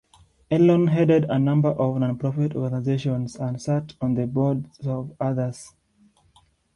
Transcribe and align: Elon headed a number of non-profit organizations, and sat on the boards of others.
Elon 0.49 0.87
headed 0.87 1.25
a 1.25 1.37
number 1.37 1.69
of 1.69 1.95
non-profit 1.99 2.55
organizations, 2.55 3.35
and 3.35 3.61
sat 3.61 3.93
on 4.01 4.15
the 4.15 4.25
boards 4.25 4.79
of 4.87 5.15
others. 5.21 5.75